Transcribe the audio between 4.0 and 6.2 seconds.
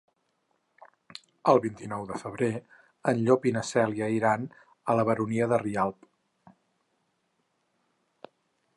iran a la Baronia de Rialb.